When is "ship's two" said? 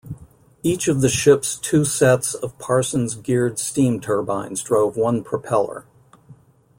1.09-1.85